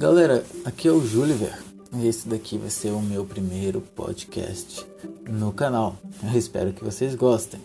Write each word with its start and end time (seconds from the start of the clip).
Galera, 0.00 0.42
aqui 0.64 0.88
é 0.88 0.90
o 0.90 1.04
Juliver 1.04 1.62
e 1.92 2.06
esse 2.06 2.26
daqui 2.26 2.56
vai 2.56 2.70
ser 2.70 2.88
o 2.88 3.02
meu 3.02 3.22
primeiro 3.22 3.82
podcast 3.82 4.82
no 5.28 5.52
canal. 5.52 5.94
Eu 6.22 6.38
espero 6.38 6.72
que 6.72 6.82
vocês 6.82 7.14
gostem. 7.14 7.60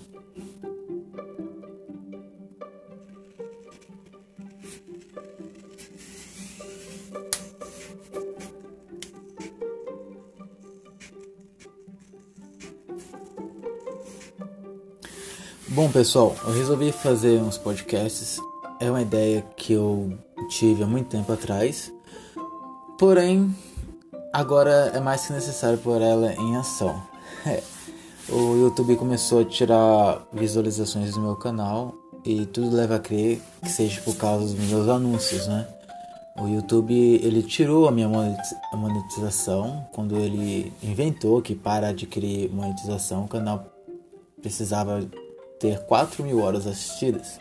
Bom, 15.69 15.89
pessoal, 15.89 16.35
eu 16.43 16.51
resolvi 16.51 16.91
fazer 16.91 17.41
uns 17.41 17.57
podcasts. 17.57 18.41
É 18.81 18.91
uma 18.91 19.01
ideia 19.01 19.41
que 19.55 19.71
eu 19.71 20.19
tive 20.49 20.83
há 20.83 20.85
muito 20.85 21.07
tempo 21.07 21.31
atrás 21.31 21.94
Porém, 22.97 23.53
agora 24.31 24.91
é 24.93 24.99
mais 24.99 25.27
que 25.27 25.33
necessário 25.33 25.77
pôr 25.77 26.01
ela 26.01 26.33
em 26.33 26.55
ação. 26.55 27.01
É. 27.47 27.61
O 28.27 28.55
YouTube 28.55 28.95
começou 28.95 29.41
a 29.41 29.45
tirar 29.45 30.25
visualizações 30.33 31.13
do 31.13 31.21
meu 31.21 31.35
canal 31.35 31.93
e 32.25 32.47
tudo 32.47 32.75
leva 32.75 32.95
a 32.95 32.99
crer 32.99 33.39
que 33.61 33.69
seja 33.69 34.01
por 34.01 34.15
causa 34.15 34.55
dos 34.55 34.67
meus 34.67 34.89
anúncios, 34.89 35.45
né? 35.45 35.67
O 36.35 36.47
YouTube 36.47 36.93
ele 37.23 37.43
tirou 37.43 37.87
a 37.87 37.91
minha 37.91 38.09
monetização 38.73 39.87
quando 39.93 40.17
ele 40.17 40.73
inventou 40.81 41.39
que 41.39 41.53
para 41.53 41.89
adquirir 41.89 42.49
monetização 42.49 43.25
o 43.25 43.27
canal 43.27 43.71
precisava 44.41 45.07
ter 45.59 45.79
4 45.85 46.23
mil 46.23 46.39
horas 46.39 46.65
assistidas 46.65 47.39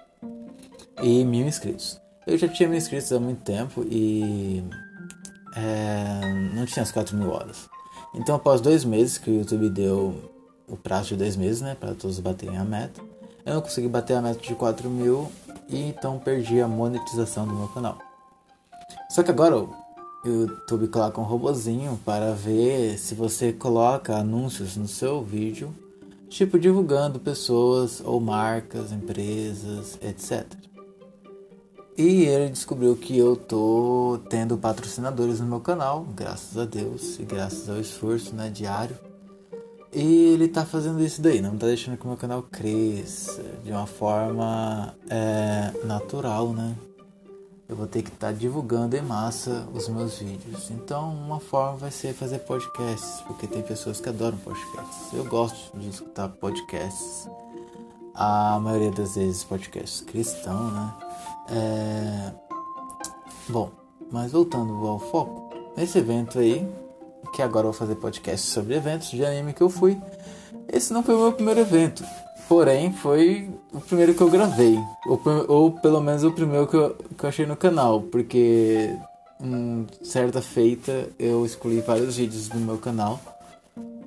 e 1.03 1.25
mil 1.25 1.47
inscritos. 1.47 1.99
Eu 2.27 2.37
já 2.37 2.47
tinha 2.47 2.69
mil 2.69 2.77
inscritos 2.77 3.11
há 3.11 3.19
muito 3.19 3.43
tempo 3.43 3.83
e 3.91 4.63
é, 5.57 6.53
não 6.55 6.65
tinha 6.67 6.83
as 6.83 6.93
4 6.93 7.17
mil 7.17 7.31
horas. 7.31 7.69
Então, 8.15 8.35
após 8.35 8.61
dois 8.61 8.85
meses 8.85 9.19
que 9.19 9.31
o 9.31 9.35
YouTube 9.35 9.69
deu 9.71 10.15
o 10.69 10.77
prazo 10.77 11.09
de 11.09 11.17
dois 11.17 11.37
meses, 11.37 11.61
né, 11.61 11.77
para 11.79 11.95
todos 11.95 12.19
baterem 12.21 12.57
a 12.57 12.65
meta, 12.65 13.01
eu 13.45 13.55
não 13.55 13.61
consegui 13.61 13.89
bater 13.89 14.17
a 14.17 14.23
meta 14.23 14.41
de 14.41 14.55
4 14.55 14.89
mil 14.89 15.31
e 15.69 15.81
então 15.89 16.19
perdi 16.19 16.61
a 16.61 16.69
monetização 16.69 17.47
do 17.47 17.55
meu 17.55 17.69
canal. 17.69 17.99
Só 19.11 19.23
que 19.23 19.31
agora 19.31 19.59
o 19.59 19.75
YouTube 20.25 20.89
coloca 20.89 21.21
um 21.21 21.25
robozinho 21.25 22.01
para 22.05 22.33
ver 22.33 22.99
se 22.99 23.15
você 23.15 23.53
coloca 23.53 24.17
anúncios 24.17 24.77
no 24.77 24.89
seu 24.89 25.23
vídeo, 25.23 25.75
tipo 26.29 26.59
divulgando 26.59 27.21
pessoas 27.21 28.01
ou 28.05 28.21
marcas, 28.21 28.93
empresas, 28.93 29.99
etc. 30.03 30.47
E 31.97 32.25
ele 32.25 32.51
descobriu 32.51 32.97
que 32.97 33.17
eu 33.17 33.37
tô 33.37 34.19
tendo 34.29 34.59
patrocinadores 34.59 35.39
no 35.39 35.47
meu 35.47 35.61
canal, 35.61 36.05
graças 36.15 36.59
a 36.59 36.65
Deus 36.65 37.21
e 37.21 37.23
graças 37.23 37.69
ao 37.71 37.81
esforço 37.81 38.35
né, 38.35 38.51
diário. 38.51 38.97
E 39.93 40.33
ele 40.33 40.49
tá 40.49 40.67
fazendo 40.67 41.01
isso 41.01 41.23
daí, 41.23 41.41
não 41.41 41.57
tá 41.57 41.67
deixando 41.67 41.97
que 41.97 42.05
o 42.05 42.09
meu 42.09 42.17
canal 42.17 42.43
cresça 42.43 43.41
de 43.65 43.71
uma 43.71 43.87
forma 43.87 44.93
é, 45.09 45.73
natural, 45.85 46.53
né? 46.53 46.75
Eu 47.69 47.77
vou 47.77 47.87
ter 47.87 48.03
que 48.03 48.11
estar 48.11 48.27
tá 48.27 48.33
divulgando 48.33 48.97
em 48.97 49.03
massa 49.03 49.67
os 49.73 49.89
meus 49.89 50.19
vídeos. 50.19 50.71
Então, 50.73 51.15
uma 51.15 51.39
forma 51.39 51.77
vai 51.77 51.93
ser 51.93 52.13
fazer 52.13 52.41
podcasts, 52.41 53.21
porque 53.25 53.47
tem 53.47 53.63
pessoas 53.63 54.01
que 54.01 54.09
adoram 54.09 54.37
podcasts. 54.39 55.13
Eu 55.13 55.25
gosto 55.25 55.79
de 55.79 55.89
escutar 55.89 56.29
podcasts. 56.29 57.29
A 58.15 58.61
maioria 58.61 58.93
das 58.93 59.17
vezes 59.17 59.43
podcasts 59.43 60.01
cristão, 60.01 60.71
né? 60.71 60.95
É... 61.51 62.33
Bom, 63.49 63.71
mas 64.11 64.33
voltando 64.33 64.87
ao 64.87 64.99
foco, 64.99 65.53
nesse 65.77 65.99
evento 65.99 66.39
aí, 66.39 66.67
que 67.35 67.43
agora 67.43 67.67
eu 67.67 67.73
vou 67.73 67.79
fazer 67.79 67.97
podcast 67.97 68.47
sobre 68.47 68.77
eventos 68.77 69.11
de 69.11 69.25
anime 69.25 69.53
que 69.53 69.63
eu 69.63 69.69
fui, 69.69 70.01
esse 70.73 70.93
não 70.93 71.03
foi 71.03 71.17
o 71.17 71.21
meu 71.21 71.33
primeiro 71.33 71.61
evento, 71.61 72.05
porém 72.49 72.93
foi 72.93 73.51
o 73.73 73.81
primeiro 73.81 74.15
que 74.15 74.21
eu 74.21 74.31
gravei, 74.31 74.79
ou, 75.07 75.21
ou 75.49 75.73
pelo 75.73 76.01
menos 76.01 76.23
o 76.23 76.33
primeiro 76.33 76.69
que 76.69 76.77
eu, 76.77 76.95
que 76.95 77.25
eu 77.25 77.29
achei 77.29 77.45
no 77.45 77.57
canal, 77.57 78.01
porque 78.03 78.97
em 79.41 79.87
certa 80.03 80.41
feita 80.41 81.09
eu 81.19 81.45
excluí 81.45 81.81
vários 81.81 82.17
vídeos 82.17 82.49
do 82.49 82.59
meu 82.59 82.79
canal 82.79 83.21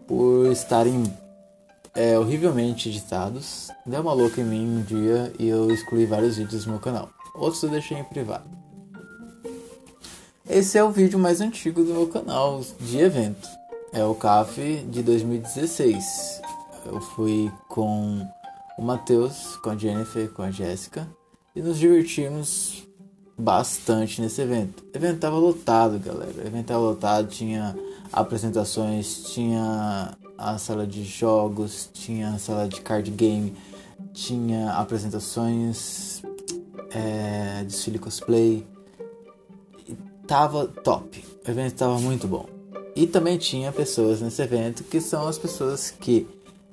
por 0.08 0.50
estarem 0.52 1.04
é, 1.98 2.18
horrivelmente 2.18 2.88
editados. 2.88 3.70
Deu 3.86 4.02
uma 4.02 4.14
louca 4.14 4.40
em 4.40 4.46
mim 4.46 4.78
um 4.78 4.82
dia 4.84 5.34
e 5.38 5.50
eu 5.50 5.70
excluí 5.70 6.06
vários 6.06 6.38
vídeos 6.38 6.64
do 6.64 6.72
meu 6.72 6.80
canal 6.80 7.10
outros 7.38 7.62
eu 7.64 7.70
deixei 7.70 7.98
em 7.98 8.04
privado. 8.04 8.50
Esse 10.50 10.78
é 10.78 10.84
o 10.84 10.92
vídeo 10.92 11.20
mais 11.20 11.42
antigo 11.42 11.84
do 11.84 11.94
meu 11.94 12.08
canal 12.08 12.62
de 12.80 12.98
evento. 13.00 13.48
É 13.94 14.04
o 14.04 14.16
CAF 14.16 14.86
de 14.90 15.04
2016. 15.04 16.42
Eu 16.86 17.02
fui 17.02 17.52
com 17.68 18.26
o 18.78 18.82
Matheus, 18.82 19.58
com 19.58 19.70
a 19.70 19.76
Jennifer, 19.76 20.30
com 20.32 20.42
a 20.42 20.52
Jéssica 20.52 21.08
e 21.56 21.62
nos 21.62 21.78
divertimos 21.78 22.88
bastante 23.38 24.22
nesse 24.22 24.42
evento. 24.42 24.84
O 24.94 24.98
evento 24.98 25.20
tava 25.20 25.38
lotado, 25.38 26.00
galera. 26.00 26.44
O 26.44 26.48
evento 26.48 26.68
tava 26.68 26.80
lotado, 26.80 27.28
tinha 27.28 27.76
apresentações, 28.12 29.24
tinha 29.34 30.18
a 30.38 30.58
sala 30.58 30.86
de 30.86 31.04
jogos, 31.04 31.90
tinha 31.94 32.30
a 32.30 32.38
sala 32.38 32.68
de 32.68 32.82
card 32.82 33.10
game, 33.12 33.54
tinha 34.14 34.74
apresentações, 34.74 36.22
é, 36.92 37.64
desfile 37.64 38.00
cosplay. 38.00 38.66
E 39.88 39.96
tava 40.28 40.68
top. 40.68 41.24
O 41.46 41.50
evento 41.50 41.76
tava 41.76 42.00
muito 42.00 42.28
bom. 42.28 42.46
E 42.96 43.06
também 43.08 43.38
tinha 43.38 43.72
pessoas 43.72 44.22
nesse 44.22 44.42
evento 44.42 44.84
que 44.84 45.00
são 45.00 45.28
as 45.28 45.38
pessoas 45.38 45.92
que 45.92 46.28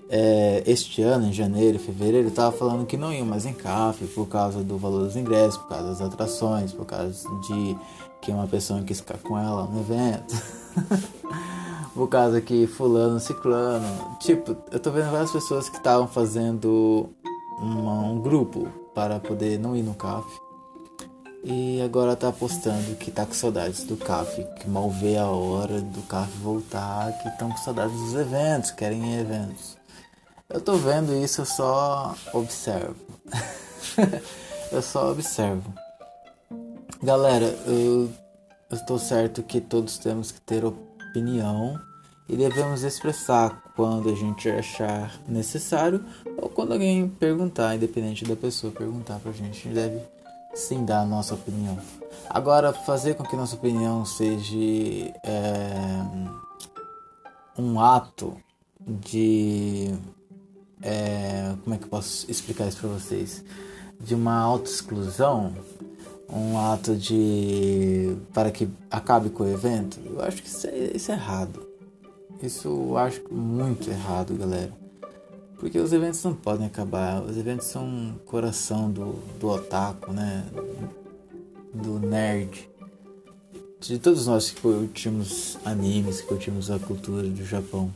é, 0.08 0.62
este 0.66 1.02
ano, 1.02 1.26
em 1.28 1.32
janeiro, 1.32 1.78
fevereiro, 1.78 2.31
tava 2.31 2.56
falando 2.56 2.86
que 2.86 2.96
não 2.96 3.12
iam 3.12 3.26
mais 3.26 3.46
em 3.46 3.52
CAF 3.52 4.06
por 4.08 4.26
causa 4.26 4.62
do 4.62 4.76
valor 4.76 5.04
dos 5.04 5.16
ingressos, 5.16 5.56
por 5.58 5.69
causa 5.69 5.88
das 5.88 6.00
atrações, 6.00 6.72
por 6.72 6.86
causa 6.86 7.28
de 7.41 7.76
que 8.20 8.31
uma 8.31 8.46
pessoa 8.46 8.82
quis 8.82 9.00
ficar 9.00 9.19
com 9.19 9.38
ela 9.38 9.66
no 9.66 9.81
evento. 9.81 10.34
por 11.94 12.09
causa 12.09 12.41
que 12.41 12.66
fulano, 12.66 13.21
ciclano. 13.21 14.16
Tipo, 14.19 14.56
eu 14.71 14.81
tô 14.81 14.91
vendo 14.91 15.10
várias 15.10 15.31
pessoas 15.31 15.69
que 15.69 15.77
estavam 15.77 16.09
fazendo 16.09 17.09
uma, 17.59 18.00
um 18.00 18.21
grupo 18.21 18.69
para 18.94 19.21
poder 19.21 19.59
não 19.59 19.77
ir 19.77 19.82
no 19.82 19.94
CAF. 19.94 20.27
E 21.44 21.81
agora 21.82 22.16
tá 22.16 22.32
postando 22.32 22.97
que 22.97 23.10
tá 23.10 23.27
com 23.27 23.34
saudades 23.34 23.84
do 23.84 23.97
CAF, 23.97 24.44
que 24.59 24.69
mal 24.69 24.91
vê 24.91 25.16
a 25.16 25.27
hora 25.27 25.81
do 25.81 26.03
CAF 26.03 26.31
voltar, 26.38 27.12
que 27.19 27.28
estão 27.28 27.50
com 27.50 27.59
saudades 27.59 27.97
dos 27.97 28.15
eventos, 28.15 28.71
querem 28.71 29.19
eventos. 29.19 29.76
Eu 30.49 30.61
tô 30.61 30.76
vendo 30.76 31.15
isso, 31.15 31.43
eu 31.43 31.44
só 31.47 32.15
observo. 32.32 32.97
eu 34.72 34.82
só 34.82 35.11
observo. 35.11 35.72
Galera, 37.03 37.47
eu, 37.66 38.11
estou 38.72 38.99
certo 38.99 39.43
que 39.43 39.61
todos 39.61 39.99
temos 39.99 40.32
que 40.32 40.41
ter 40.41 40.65
opinião 41.14 41.80
e 42.28 42.36
devemos 42.36 42.82
expressar 42.82 43.62
quando 43.76 44.10
a 44.10 44.14
gente 44.14 44.48
achar 44.50 45.16
necessário 45.28 46.04
ou 46.36 46.48
quando 46.48 46.72
alguém 46.72 47.08
perguntar, 47.08 47.76
independente 47.76 48.25
da 48.25 48.34
pessoa 48.34 48.72
perguntar 48.72 49.20
pra 49.20 49.30
gente, 49.30 49.60
a 49.60 49.62
gente 49.62 49.75
deve 49.75 50.00
sim 50.54 50.84
dar 50.84 51.02
a 51.02 51.06
nossa 51.06 51.34
opinião. 51.34 51.78
Agora, 52.28 52.72
fazer 52.72 53.14
com 53.14 53.22
que 53.22 53.36
nossa 53.36 53.54
opinião 53.54 54.04
seja 54.04 54.56
é, 55.22 56.02
um 57.56 57.78
ato 57.78 58.36
de. 58.81 59.94
É, 60.82 61.54
como 61.62 61.75
é 61.75 61.78
que 61.78 61.84
eu 61.84 61.88
posso 61.88 62.28
explicar 62.31 62.66
isso 62.66 62.78
pra 62.78 62.88
vocês? 62.88 63.44
De 64.00 64.14
uma 64.14 64.37
autoexclusão, 64.37 65.55
um 66.29 66.59
ato 66.59 66.94
de. 66.97 68.17
para 68.32 68.50
que 68.50 68.69
acabe 68.91 69.31
com 69.31 69.44
o 69.44 69.49
evento, 69.49 70.00
eu 70.05 70.21
acho 70.23 70.43
que 70.43 70.49
isso 70.49 70.67
é, 70.67 70.91
isso 70.94 71.11
é 71.11 71.15
errado. 71.15 71.67
Isso 72.43 72.69
eu 72.69 72.97
acho 72.99 73.23
muito 73.32 73.91
errado, 73.91 74.35
galera. 74.37 74.73
Porque 75.59 75.79
os 75.79 75.93
eventos 75.93 76.23
não 76.23 76.35
podem 76.35 76.67
acabar. 76.67 77.23
Os 77.23 77.37
eventos 77.38 77.67
são 77.67 78.15
coração 78.26 78.91
do, 78.91 79.12
do 79.38 79.49
otaku, 79.49 80.12
né? 80.12 80.44
Do 81.73 81.99
nerd. 81.99 82.69
De 83.81 83.99
todos 83.99 84.26
nós 84.26 84.50
que 84.50 84.61
curtimos 84.61 85.59
animes, 85.65 86.21
que 86.21 86.26
curtimos 86.26 86.71
a 86.71 86.79
cultura 86.79 87.23
do 87.23 87.44
Japão. 87.44 87.91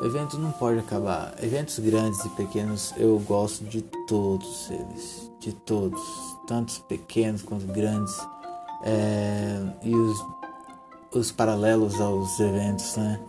O 0.00 0.06
evento 0.06 0.38
não 0.38 0.52
pode 0.52 0.78
acabar. 0.78 1.34
Eventos 1.42 1.78
grandes 1.80 2.24
e 2.24 2.28
pequenos, 2.30 2.94
eu 2.96 3.18
gosto 3.18 3.64
de 3.64 3.82
todos 4.06 4.70
eles. 4.70 5.30
De 5.40 5.52
todos. 5.52 6.00
Tantos 6.46 6.78
pequenos 6.78 7.42
quanto 7.42 7.66
grandes. 7.66 8.16
É, 8.84 9.60
e 9.82 9.94
os, 9.94 10.24
os 11.12 11.32
paralelos 11.32 12.00
aos 12.00 12.38
eventos, 12.38 12.96
né? 12.96 13.20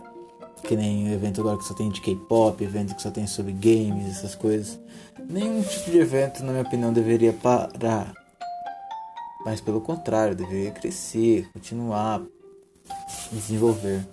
que 0.62 0.76
nem 0.76 1.12
evento 1.12 1.40
agora 1.40 1.58
que 1.58 1.64
só 1.64 1.74
tem 1.74 1.88
de 1.88 2.00
K-pop, 2.00 2.62
evento 2.62 2.94
que 2.94 3.02
só 3.02 3.10
tem 3.10 3.26
sobre 3.26 3.52
games, 3.52 4.18
essas 4.18 4.34
coisas. 4.34 4.78
Nenhum 5.28 5.62
tipo 5.62 5.90
de 5.90 5.98
evento, 5.98 6.44
na 6.44 6.52
minha 6.52 6.62
opinião, 6.62 6.92
deveria 6.92 7.32
parar. 7.32 8.12
Mas 9.44 9.60
pelo 9.60 9.80
contrário, 9.80 10.36
deveria 10.36 10.70
crescer, 10.70 11.48
continuar, 11.52 12.22
desenvolver. 13.32 14.06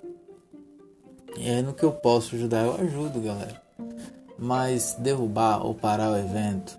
E 1.38 1.48
é 1.48 1.62
no 1.62 1.72
que 1.72 1.84
eu 1.84 1.92
posso 1.92 2.34
ajudar, 2.34 2.64
eu 2.64 2.74
ajudo, 2.74 3.20
galera. 3.20 3.62
Mas 4.36 4.96
derrubar 4.98 5.64
ou 5.64 5.72
parar 5.72 6.10
o 6.10 6.16
evento, 6.16 6.76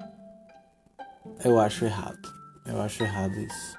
eu 1.45 1.57
acho 1.57 1.85
errado. 1.85 2.29
Eu 2.65 2.81
acho 2.81 3.01
errado 3.01 3.39
isso. 3.39 3.77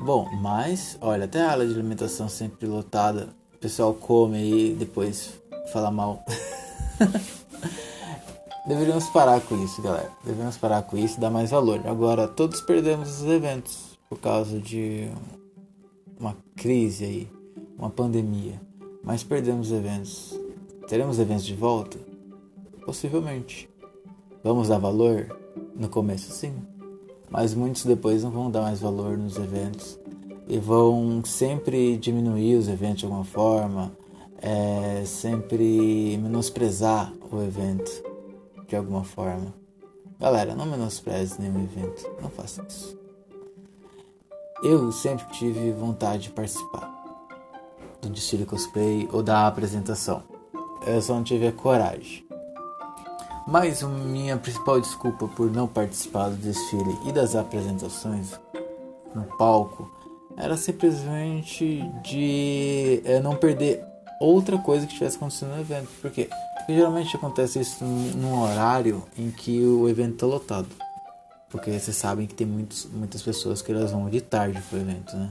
Bom, 0.00 0.28
mas, 0.42 0.98
olha, 1.00 1.26
até 1.26 1.40
a 1.40 1.52
área 1.52 1.66
de 1.66 1.72
alimentação 1.72 2.28
sempre 2.28 2.66
lotada. 2.66 3.28
O 3.54 3.58
pessoal 3.58 3.94
come 3.94 4.72
e 4.72 4.74
depois 4.74 5.40
fala 5.72 5.90
mal. 5.90 6.24
Deveríamos 8.66 9.08
parar 9.10 9.40
com 9.40 9.62
isso, 9.64 9.80
galera. 9.80 10.10
Deveríamos 10.24 10.56
parar 10.56 10.82
com 10.82 10.98
isso 10.98 11.16
e 11.16 11.20
dar 11.20 11.30
mais 11.30 11.52
valor. 11.52 11.86
Agora, 11.86 12.26
todos 12.26 12.60
perdemos 12.60 13.22
os 13.22 13.30
eventos 13.30 13.96
por 14.08 14.18
causa 14.18 14.58
de 14.58 15.08
uma 16.18 16.36
crise 16.56 17.04
aí, 17.04 17.30
uma 17.78 17.88
pandemia. 17.88 18.60
Mas 19.06 19.22
perdemos 19.22 19.70
eventos. 19.70 20.36
Teremos 20.88 21.20
eventos 21.20 21.44
de 21.44 21.54
volta? 21.54 21.96
Possivelmente. 22.84 23.70
Vamos 24.42 24.66
dar 24.66 24.78
valor? 24.78 25.38
No 25.76 25.88
começo, 25.88 26.32
sim. 26.32 26.52
Mas 27.30 27.54
muitos 27.54 27.84
depois 27.84 28.24
não 28.24 28.32
vão 28.32 28.50
dar 28.50 28.62
mais 28.62 28.80
valor 28.80 29.16
nos 29.16 29.36
eventos 29.36 29.96
e 30.48 30.58
vão 30.58 31.22
sempre 31.24 31.96
diminuir 31.98 32.56
os 32.56 32.66
eventos 32.66 32.98
de 32.98 33.04
alguma 33.04 33.24
forma, 33.24 33.96
é, 34.42 35.04
sempre 35.04 36.18
menosprezar 36.18 37.12
o 37.30 37.40
evento 37.40 37.90
de 38.66 38.74
alguma 38.74 39.04
forma. 39.04 39.54
Galera, 40.18 40.52
não 40.56 40.66
menospreze 40.66 41.40
nenhum 41.40 41.62
evento, 41.62 42.10
não 42.20 42.28
faça 42.28 42.64
isso. 42.68 42.98
Eu 44.64 44.90
sempre 44.90 45.26
tive 45.30 45.70
vontade 45.70 46.24
de 46.24 46.30
participar 46.30 46.95
do 48.06 48.12
desfile 48.12 48.46
cosplay 48.46 49.08
ou 49.12 49.22
da 49.22 49.46
apresentação. 49.46 50.22
Eu 50.86 51.02
só 51.02 51.14
não 51.14 51.24
tive 51.24 51.48
a 51.48 51.52
coragem. 51.52 52.24
Mas 53.46 53.82
minha 53.82 54.36
principal 54.36 54.80
desculpa 54.80 55.28
por 55.28 55.50
não 55.50 55.68
participar 55.68 56.30
do 56.30 56.36
desfile 56.36 56.98
e 57.06 57.12
das 57.12 57.36
apresentações 57.36 58.32
no 59.14 59.24
palco 59.36 59.90
era 60.36 60.56
simplesmente 60.56 61.82
de 62.02 63.00
é, 63.04 63.20
não 63.20 63.36
perder 63.36 63.82
outra 64.20 64.58
coisa 64.58 64.84
que 64.84 64.92
estivesse 64.92 65.16
acontecendo 65.16 65.54
no 65.54 65.60
evento. 65.60 65.88
Por 66.02 66.10
quê? 66.10 66.28
Porque 66.56 66.74
geralmente 66.74 67.16
acontece 67.16 67.60
isso 67.60 67.84
num 67.84 68.42
horário 68.42 69.02
em 69.16 69.30
que 69.30 69.64
o 69.64 69.88
evento 69.88 70.14
está 70.14 70.26
lotado. 70.26 70.68
Porque 71.48 71.70
vocês 71.70 71.96
sabem 71.96 72.26
que 72.26 72.34
tem 72.34 72.46
muitos, 72.46 72.86
muitas 72.86 73.22
pessoas 73.22 73.62
que 73.62 73.70
elas 73.70 73.92
vão 73.92 74.10
de 74.10 74.20
tarde 74.20 74.60
pro 74.68 74.78
evento, 74.78 75.16
né? 75.16 75.30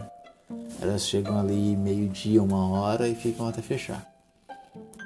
Elas 0.81 1.07
chegam 1.07 1.39
ali 1.39 1.75
meio-dia, 1.75 2.41
uma 2.41 2.69
hora 2.69 3.07
e 3.07 3.15
ficam 3.15 3.47
até 3.47 3.61
fechar. 3.61 4.05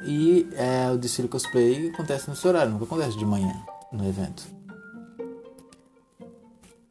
E 0.05 0.47
é, 0.53 0.91
o 0.91 0.97
desfile 0.97 1.27
cosplay 1.27 1.89
acontece 1.89 2.29
nesse 2.29 2.47
horário, 2.47 2.71
nunca 2.71 2.85
acontece 2.85 3.17
de 3.17 3.25
manhã 3.25 3.53
no 3.91 4.07
evento. 4.07 4.59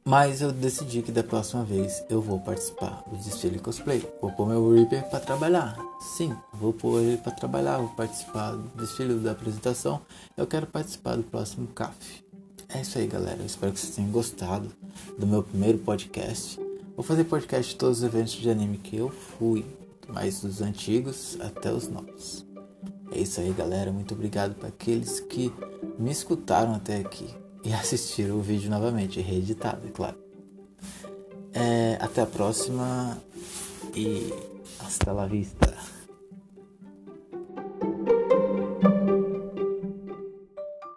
Mas 0.04 0.40
eu 0.40 0.50
decidi 0.50 1.02
que 1.02 1.12
da 1.12 1.22
próxima 1.22 1.62
vez 1.64 2.02
eu 2.08 2.22
vou 2.22 2.40
participar 2.40 3.04
do 3.06 3.18
desfile 3.18 3.58
cosplay. 3.58 4.02
Vou 4.22 4.32
pôr 4.32 4.46
meu 4.46 4.72
Reaper 4.72 5.06
para 5.10 5.20
trabalhar. 5.20 5.76
Sim, 6.16 6.34
vou 6.54 6.72
pôr 6.72 7.02
ele 7.02 7.18
para 7.18 7.32
trabalhar, 7.32 7.76
vou 7.76 7.90
participar 7.90 8.52
do 8.52 8.80
desfile 8.80 9.18
da 9.18 9.32
apresentação. 9.32 10.00
Eu 10.34 10.46
quero 10.46 10.66
participar 10.66 11.16
do 11.16 11.22
próximo 11.22 11.66
CAF. 11.68 12.24
É 12.70 12.80
isso 12.80 12.96
aí, 12.98 13.06
galera. 13.06 13.40
Eu 13.40 13.46
espero 13.46 13.70
que 13.70 13.80
vocês 13.80 13.94
tenham 13.94 14.10
gostado 14.10 14.70
do 15.18 15.26
meu 15.26 15.42
primeiro 15.42 15.76
podcast. 15.76 16.58
Vou 16.98 17.04
fazer 17.04 17.22
podcast 17.22 17.74
de 17.74 17.78
todos 17.78 17.98
os 17.98 18.02
eventos 18.02 18.32
de 18.32 18.50
anime 18.50 18.76
que 18.76 18.96
eu 18.96 19.08
fui, 19.08 19.64
mais 20.08 20.40
dos 20.40 20.60
antigos 20.60 21.38
até 21.40 21.72
os 21.72 21.86
novos. 21.86 22.44
É 23.12 23.20
isso 23.20 23.40
aí, 23.40 23.52
galera. 23.52 23.92
Muito 23.92 24.14
obrigado 24.14 24.56
para 24.56 24.66
aqueles 24.66 25.20
que 25.20 25.54
me 25.96 26.10
escutaram 26.10 26.74
até 26.74 26.96
aqui 26.96 27.32
e 27.62 27.70
assistir 27.72 28.32
o 28.32 28.40
vídeo 28.40 28.68
novamente, 28.68 29.20
reeditado, 29.20 29.86
é 29.86 29.90
claro. 29.92 30.18
É, 31.52 31.98
até 32.00 32.22
a 32.22 32.26
próxima 32.26 33.16
e 33.94 34.34
hasta 34.80 35.12
la 35.12 35.26
vista. 35.26 35.72